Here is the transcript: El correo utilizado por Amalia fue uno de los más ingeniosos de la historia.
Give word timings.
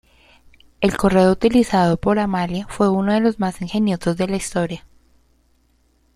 El 0.79 0.97
correo 0.97 1.31
utilizado 1.31 1.95
por 1.97 2.17
Amalia 2.17 2.65
fue 2.71 2.89
uno 2.89 3.13
de 3.13 3.19
los 3.19 3.39
más 3.39 3.61
ingeniosos 3.61 4.17
de 4.17 4.25
la 4.27 4.35
historia. 4.37 4.83